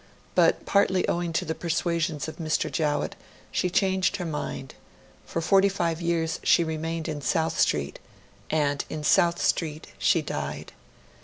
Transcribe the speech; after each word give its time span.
But 0.33 0.65
partly 0.65 1.07
owing 1.07 1.31
to 1.33 1.45
the 1.45 1.53
persuasions 1.53 2.27
of 2.27 2.37
Mr. 2.37 2.71
Jowett, 2.71 3.15
she 3.51 3.69
changed 3.69 4.15
her 4.15 4.25
mind; 4.25 4.73
for 5.27 5.41
forty 5.41 5.69
five 5.69 6.01
years 6.01 6.39
she 6.41 6.63
remained 6.63 7.07
in 7.07 7.21
South 7.21 7.59
Street; 7.59 7.99
and 8.49 8.83
in 8.89 9.03
South 9.03 9.39
Street 9.39 9.85
she 9.99 10.23
died. 10.23 10.71